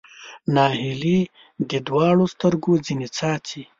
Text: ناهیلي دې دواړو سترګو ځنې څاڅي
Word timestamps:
ناهیلي 0.55 1.19
دې 1.69 1.79
دواړو 1.87 2.25
سترګو 2.33 2.71
ځنې 2.85 3.07
څاڅي 3.15 3.61